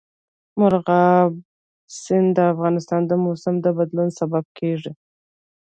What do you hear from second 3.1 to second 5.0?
موسم د بدلون سبب کېږي.